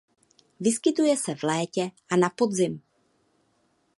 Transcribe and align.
Vyskytuje 0.59 1.17
se 1.17 1.35
v 1.35 1.43
létě 1.43 1.91
a 2.11 2.15
na 2.15 2.29
podzim. 2.29 2.81